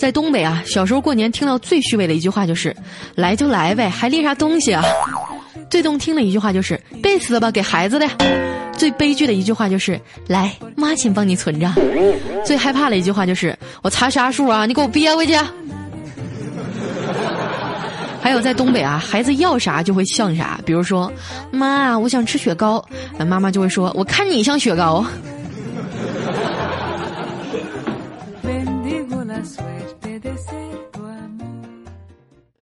[0.00, 2.74] 在东北啊，小时候过年听到最虚伪的一句话就是
[3.14, 4.82] “来就来呗，还拎啥东西啊”。
[5.68, 8.08] 最动听的一句话就是“别死吧，给孩子的”。
[8.78, 11.70] 最悲剧的一句话就是“来，妈先帮你存着”。
[12.46, 15.36] 最害怕的一句话就是“我查啥数啊，你给我憋回去”。
[18.22, 21.12] 还有在东北啊，孩子要啥就会像啥，比如说，
[21.50, 22.82] 妈，我想吃雪糕，
[23.18, 25.04] 那妈妈就会说，我看你像雪糕。
[29.44, 30.09] sweet.